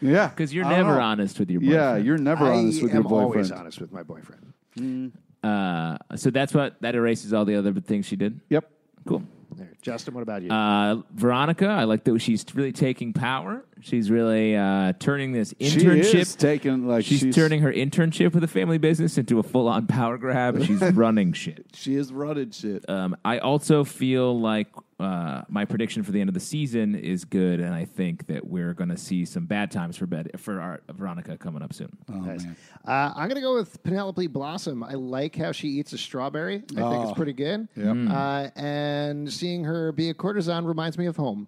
[0.00, 1.74] Yeah, because you're I never honest with your boyfriend.
[1.80, 3.20] Yeah, you're never I honest with your boyfriend.
[3.20, 5.12] I am always honest with my boyfriend.
[5.42, 8.40] Uh, so that's what that erases all the other things she did.
[8.48, 8.70] Yep.
[9.06, 9.22] Cool.
[9.56, 9.72] There.
[9.80, 10.50] Justin, what about you?
[10.50, 13.64] Uh, Veronica, I like that she's really taking power.
[13.80, 16.14] She's really uh, turning this She internship.
[16.14, 19.86] is taking like she's, she's, turning her internship with a family business into a full-on
[19.86, 20.56] power grab.
[20.56, 21.66] and She's running shit.
[21.74, 22.88] She is running shit.
[22.90, 24.68] Um, I also feel like
[25.00, 28.46] uh, my prediction for the end of the season is good, and I think that
[28.48, 31.96] we're going to see some bad times for Betty, for our Veronica coming up soon.
[32.10, 32.42] oh Nice.
[32.44, 32.56] man.
[32.86, 34.82] Uh, I'm going to go with Penelope Blossom.
[34.82, 36.56] I like how she eats a strawberry.
[36.56, 37.02] I think Oh.
[37.08, 37.68] it's pretty good.
[37.76, 37.96] Yep.
[38.10, 41.46] Uh, and seeing her be a courtesan reminds me of home.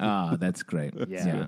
[0.00, 0.92] Ah, that's great.
[1.08, 1.46] Yeah.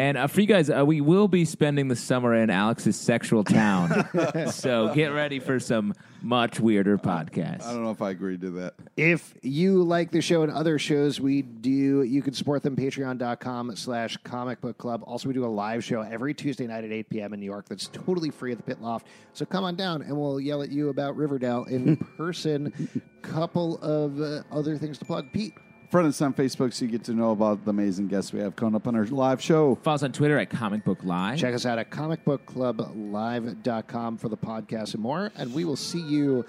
[0.00, 3.44] And uh, for you guys, uh, we will be spending the summer in Alex's sexual
[3.44, 4.08] town.
[4.50, 7.66] so get ready for some much weirder podcasts.
[7.66, 8.76] I don't know if I agree to that.
[8.96, 13.76] If you like the show and other shows we do, you can support them patreon.com
[13.76, 15.02] slash comic book club.
[15.04, 17.34] Also, we do a live show every Tuesday night at 8 p.m.
[17.34, 19.06] in New York that's totally free at the Pit Loft.
[19.34, 22.72] So come on down and we'll yell at you about Riverdale in person.
[23.20, 25.30] Couple of uh, other things to plug.
[25.30, 25.52] Pete,
[25.90, 28.54] Friend us on Facebook so you get to know about the amazing guests we have
[28.54, 29.74] coming up on our live show.
[29.82, 31.36] Follow us on Twitter at Comic Book Live.
[31.36, 35.32] check us out at comicbookclublive.com for the podcast and more.
[35.36, 36.44] And we will see you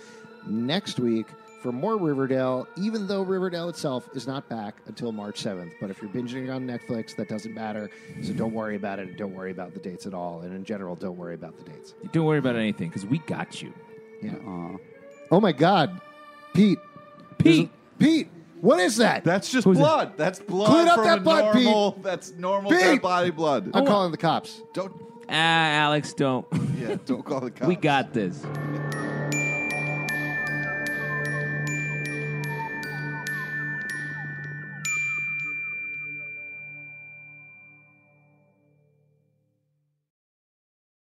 [0.48, 1.26] next week
[1.64, 5.72] for more Riverdale, even though Riverdale itself is not back until March 7th.
[5.82, 7.90] But if you're binging on Netflix, that doesn't matter.
[8.22, 9.08] So don't worry about it.
[9.08, 10.42] and Don't worry about the dates at all.
[10.42, 11.96] And in general, don't worry about the dates.
[12.12, 13.74] Don't worry about anything because we got you.
[14.22, 14.36] Yeah.
[14.46, 14.78] Aw.
[15.32, 16.00] Oh my God.
[16.54, 16.78] Pete.
[17.40, 17.72] Pete.
[17.98, 18.28] Pete,
[18.62, 19.24] what is that?
[19.24, 19.82] That's just Who's it?
[19.82, 20.14] blood.
[20.18, 21.64] That's blood Clean up from that a blood, Pete.
[21.64, 21.98] normal.
[22.02, 22.80] That's normal Pete.
[22.80, 23.72] dead body blood.
[23.74, 24.62] I'm calling the cops.
[24.74, 24.94] Don't.
[25.30, 26.46] Ah, Alex, don't.
[26.78, 27.68] Yeah, don't call the cops.
[27.68, 28.44] we got this.